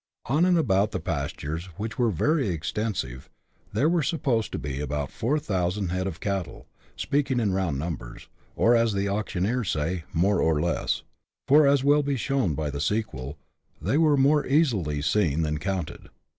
[0.25, 3.29] On and about the pastures, which were very extensive,
[3.71, 8.75] there were supposed to be about 4000 head of cattle, speaking in round numbers, or,
[8.75, 11.03] as the auctioneers say," more or less,"
[11.47, 13.37] for, as will be shown by the sequel,
[13.79, 16.09] they were more easily seen than counted.